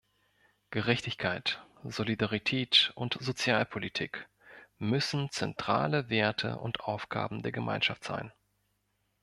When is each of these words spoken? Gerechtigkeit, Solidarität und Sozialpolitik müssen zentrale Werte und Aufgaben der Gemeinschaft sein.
Gerechtigkeit, 0.71 1.63
Solidarität 1.83 2.91
und 2.95 3.17
Sozialpolitik 3.19 4.27
müssen 4.79 5.29
zentrale 5.29 6.09
Werte 6.09 6.57
und 6.57 6.79
Aufgaben 6.79 7.43
der 7.43 7.51
Gemeinschaft 7.51 8.03
sein. 8.03 8.33